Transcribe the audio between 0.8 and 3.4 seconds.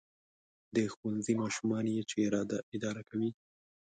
ښوونځي ماشومان یې چې اداره کوي.